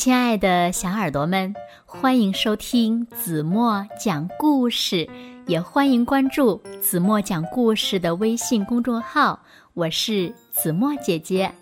[0.00, 5.06] 亲爱的小耳朵们，欢迎收听子墨讲故事，
[5.46, 9.38] 也欢迎关注子墨讲故事的微信公众号。
[9.74, 11.52] 我是子墨姐姐。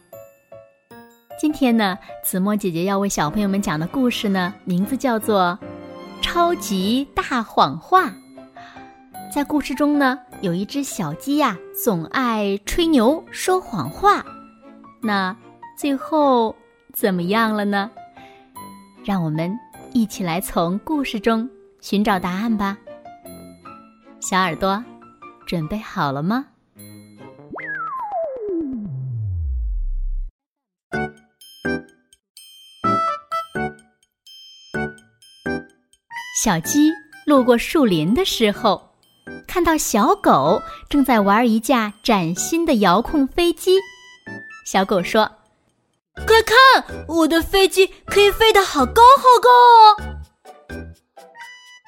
[1.36, 5.58] 今天呢，子墨姐姐要为小朋友们讲的故事呢，名字叫做
[6.22, 8.04] 《超级大谎话》。
[9.34, 14.24] 在故事中呢，有一只小鸡呀，总爱吹牛说谎话。
[15.02, 15.36] 那
[15.76, 16.54] 最后
[16.92, 17.90] 怎么样了呢？
[19.04, 19.50] 让我们
[19.94, 21.48] 一起来从故事中
[21.80, 22.76] 寻找答案吧。
[24.20, 24.84] 小耳朵，
[25.46, 26.44] 准备好了吗？
[36.44, 36.90] 小鸡
[37.26, 38.90] 路过树林的时候，
[39.46, 43.78] 看到小狗正在玩一架崭新的遥控飞机。
[44.66, 45.37] 小狗说。
[46.28, 49.96] 快看，我的飞机可以飞得好高好高哦！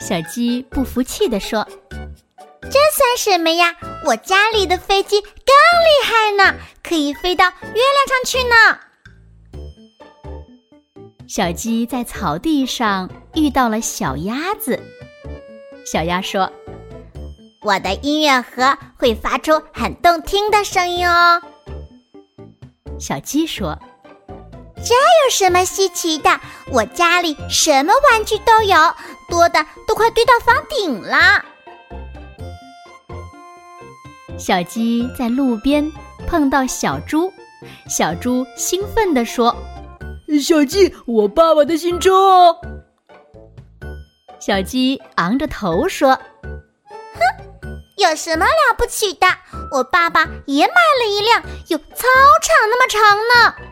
[0.00, 1.68] 小鸡不服气地说
[2.62, 3.76] ：“这算什么呀？
[4.06, 8.54] 我家里的飞机更厉害呢，可以飞到月亮上去呢！”
[11.28, 14.80] 小鸡在草地上遇到了小鸭子。
[15.84, 16.50] 小鸭说
[17.60, 21.42] ：“我的音乐盒会发出很动听的声音哦。”
[22.98, 23.78] 小鸡说。
[24.82, 26.40] 这有什么稀奇的？
[26.70, 28.76] 我家里什么玩具都有，
[29.28, 31.44] 多的都快堆到房顶了。
[34.38, 35.90] 小鸡在路边
[36.26, 37.30] 碰到小猪，
[37.88, 39.54] 小猪兴奋地说
[40.42, 42.56] ：“小鸡，我爸爸的新车哦！”
[44.40, 46.18] 小鸡昂着头说
[46.88, 47.20] ：“哼，
[47.98, 49.26] 有什么了不起的？
[49.72, 51.84] 我爸爸也买了一辆有操
[52.40, 53.69] 场那么长呢。”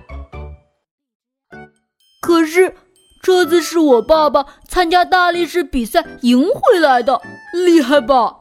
[2.29, 2.77] 可是，
[3.23, 7.23] 车子是我爸爸参加大力士比赛赢回来的，
[7.55, 8.37] 厉害吧？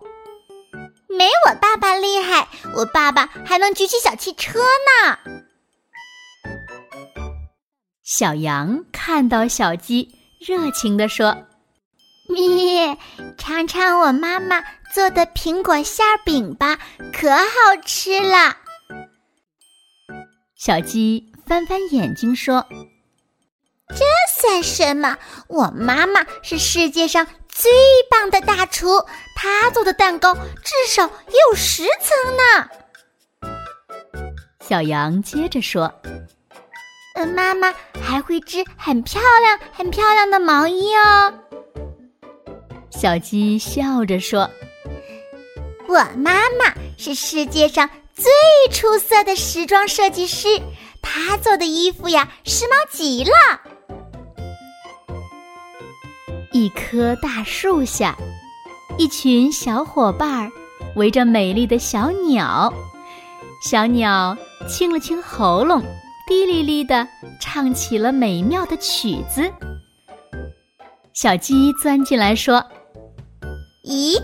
[1.08, 5.18] 没我爸爸厉害，我爸爸还能举起小汽车呢。
[8.04, 10.10] 小羊看到小鸡，
[10.46, 11.34] 热情地说
[12.28, 12.94] ：“咪，
[13.38, 14.62] 尝尝我妈妈
[14.94, 16.78] 做的苹果馅饼吧，
[17.14, 18.58] 可好吃了。”
[20.60, 22.68] 小鸡翻翻眼睛说。
[23.90, 24.06] 这
[24.40, 25.18] 算什么？
[25.48, 27.72] 我妈妈是世界上最
[28.10, 29.06] 棒的大厨，
[29.36, 32.70] 她做的蛋糕至少有十层呢。
[34.60, 35.94] 小羊接着说
[37.16, 41.34] ：“嗯，妈妈还会织很漂亮、很漂亮的毛衣哦。”
[42.92, 44.50] 小鸡笑着说
[45.88, 48.26] ：“我妈妈是世界上最
[48.72, 50.48] 出色的时装设计师，
[51.02, 53.32] 她做的衣服呀，时髦极了。”
[56.58, 58.18] 一棵大树下，
[58.98, 60.52] 一群小伙伴儿
[60.96, 62.74] 围着美丽的小鸟。
[63.64, 64.36] 小鸟
[64.68, 65.84] 清了清喉咙，
[66.28, 67.08] 滴哩哩地
[67.40, 69.54] 唱起了美妙的曲子。
[71.14, 72.66] 小鸡钻进来说
[73.86, 74.20] ：“咦，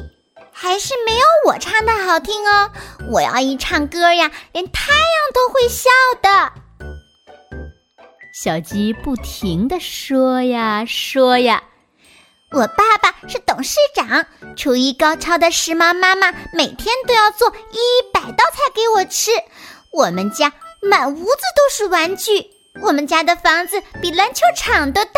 [0.51, 2.71] 还是没有我唱的好听哦！
[3.11, 4.97] 我要一唱歌呀，连太阳
[5.35, 6.51] 都会笑的。”
[8.33, 11.61] 小鸡不停的说呀说呀。
[12.53, 14.25] 我爸爸是董事长，
[14.55, 17.77] 厨艺高超的时髦妈妈每天都要做一
[18.13, 19.31] 百道菜给我吃。
[19.91, 22.45] 我们家满屋子都是玩具，
[22.83, 25.11] 我们家的房子比篮球场都大。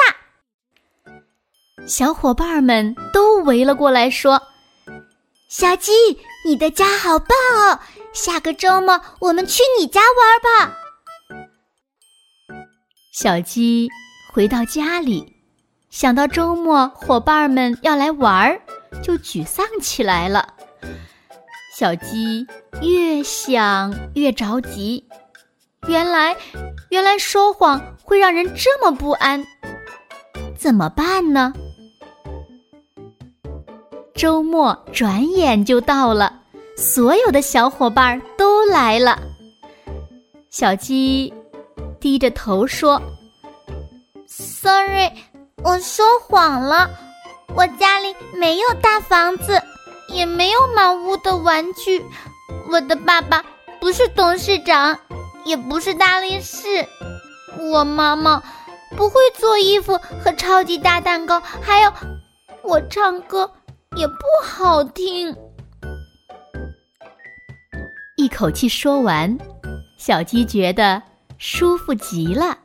[1.86, 4.42] 小伙伴们都围了过来，说
[5.50, 5.92] ：“小鸡，
[6.46, 7.80] 你的家好棒哦！
[8.14, 10.78] 下个周末我们去你家玩吧。”
[13.12, 13.90] 小鸡
[14.34, 15.35] 回到家里。
[15.96, 18.60] 想到周末伙伴们要来玩儿，
[19.02, 20.54] 就沮丧起来了。
[21.74, 22.46] 小鸡
[22.82, 25.08] 越想越着急，
[25.88, 26.36] 原来，
[26.90, 29.42] 原来说谎会让人这么不安，
[30.58, 31.54] 怎么办呢？
[34.14, 36.42] 周末转眼就到了，
[36.76, 39.18] 所有的小伙伴都来了。
[40.50, 41.34] 小鸡
[42.02, 43.02] 低着头说
[44.28, 45.10] ：“Sorry。”
[45.66, 46.88] 我说谎了，
[47.56, 49.60] 我家里没有大房子，
[50.10, 52.06] 也没有满屋的玩具。
[52.70, 53.44] 我的爸爸
[53.82, 54.96] 不是董事长，
[55.44, 56.68] 也不是大力士。
[57.72, 58.44] 我妈妈
[58.96, 61.92] 不会做衣服和超级大蛋糕，还有
[62.62, 63.52] 我唱歌
[63.96, 64.14] 也不
[64.44, 65.36] 好听。
[68.18, 69.36] 一口气说完，
[69.98, 71.02] 小鸡觉得
[71.40, 72.56] 舒服极了。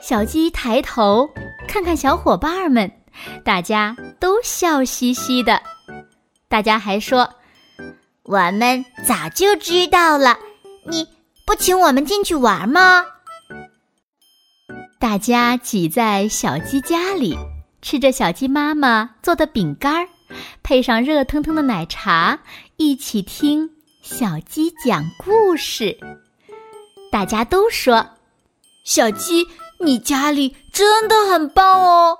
[0.00, 1.28] 小鸡抬头
[1.66, 2.90] 看看小伙伴们，
[3.44, 5.60] 大家都笑嘻嘻的。
[6.48, 7.28] 大家还说
[8.24, 10.38] ：“我们早就知道了，
[10.84, 11.06] 你
[11.46, 13.04] 不请我们进去玩吗？”
[14.98, 17.36] 大家挤在小鸡家里，
[17.82, 20.08] 吃着小鸡妈妈做的饼干，
[20.62, 22.38] 配上热腾腾的奶茶，
[22.76, 23.68] 一起听
[24.02, 25.98] 小鸡讲故事。
[27.12, 28.06] 大家都说
[28.84, 29.46] ：“小鸡，
[29.80, 32.18] 你家里真的很棒哦！”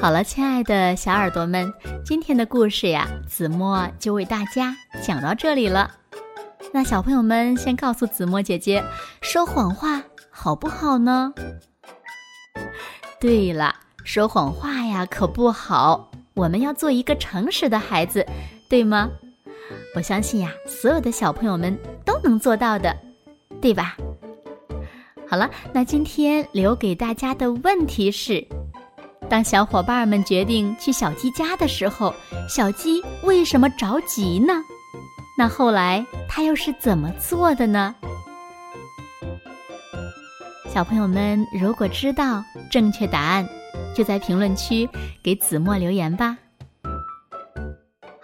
[0.00, 1.72] 好了，亲爱的小耳朵们，
[2.04, 5.90] 今天的故事呀，子墨就为大家讲到这里了。
[6.72, 8.84] 那小朋友们，先告诉子墨姐姐，
[9.22, 11.32] 说谎话好不好呢？
[13.18, 13.74] 对了，
[14.04, 18.26] 说谎话呀可不好，我们要做一个诚实的孩子，
[18.68, 19.08] 对吗？
[19.94, 22.94] 我相信呀，所有的小朋友们都能做到的，
[23.62, 23.96] 对吧？
[25.28, 28.46] 好了，那今天留给大家的问题是：
[29.28, 32.14] 当小伙伴们决定去小鸡家的时候，
[32.48, 34.54] 小鸡为什么着急呢？
[35.36, 37.94] 那后来他又是怎么做的呢？
[40.72, 43.48] 小朋友们，如果知道正确答案，
[43.94, 44.88] 就在评论区
[45.22, 46.38] 给子墨留言吧。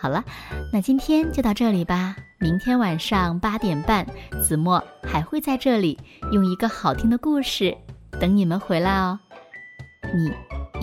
[0.02, 0.24] 好了，
[0.72, 2.16] 那今天就到这里吧。
[2.40, 4.04] 明天晚上八点半，
[4.42, 5.96] 子墨还会在这里
[6.32, 7.72] 用一个好听的故事
[8.18, 9.16] 等你们回来哦。
[10.12, 10.32] 你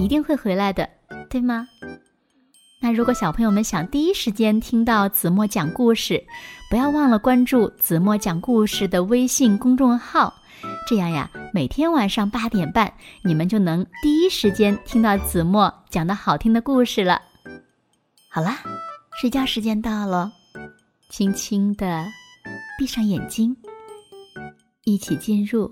[0.01, 0.89] 一定会回来的，
[1.29, 1.67] 对吗？
[2.81, 6.23] 那如果小朋友们想第一时间听到子墨讲故事，
[6.69, 10.33] 不要忘了关注子墨讲故事的微信公众号，
[10.87, 12.93] 这样呀，每天晚上八点半，
[13.25, 17.21] 你们就能第一时间听到子墨讲的好听的故事了。
[18.31, 18.59] 好啦，
[19.19, 20.31] 睡觉时间到了，
[21.09, 22.07] 轻轻的
[22.77, 23.53] 闭上眼睛，
[24.85, 25.69] 一起进入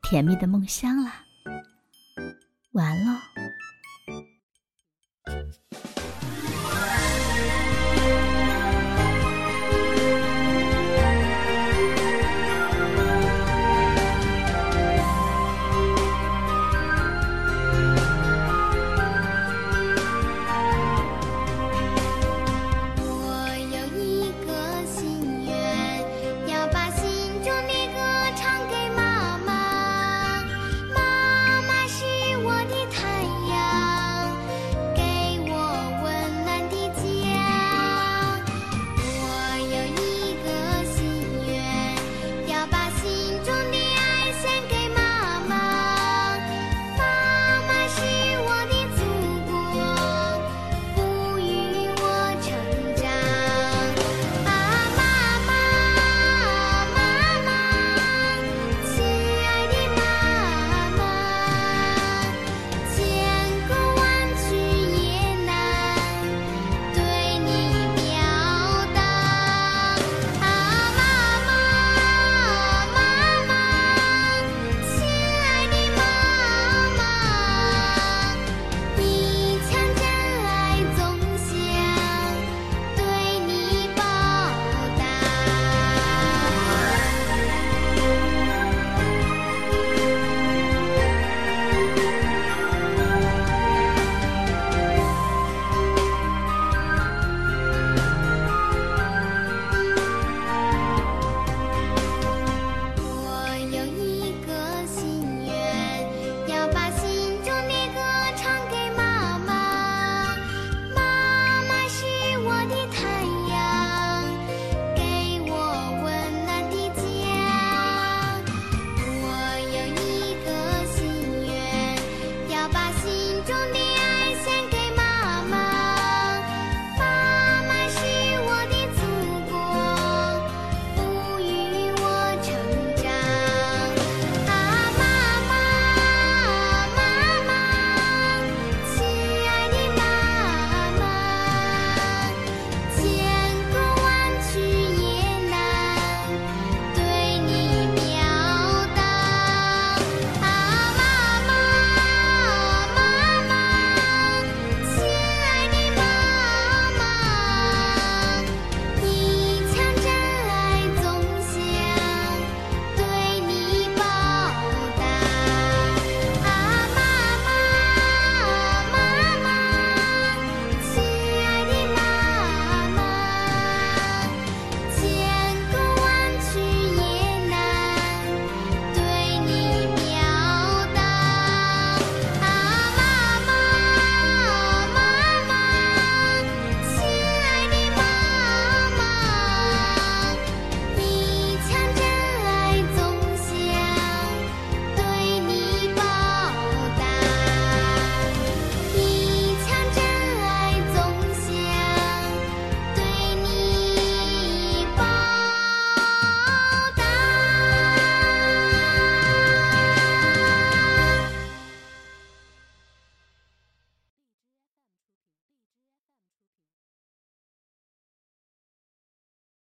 [0.00, 1.26] 甜蜜的梦乡啦。
[2.72, 3.27] 完了。